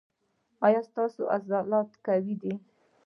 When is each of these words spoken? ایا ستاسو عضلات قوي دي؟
ایا 0.65 0.81
ستاسو 0.89 1.21
عضلات 1.35 1.89
قوي 2.05 2.35
دي؟ 2.41 2.53